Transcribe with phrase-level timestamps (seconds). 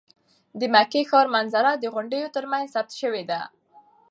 [0.59, 3.41] د مکې ښار منظره د غونډیو تر منځ ثبت شوې ده.